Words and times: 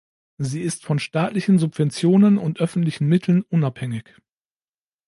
Sie 0.39 0.63
ist 0.63 0.83
von 0.83 0.97
staatlichen 0.97 1.59
Subventionen 1.59 2.39
und 2.39 2.59
öffentlichen 2.59 3.05
Mitteln 3.07 3.43
unabhängig. 3.43 4.15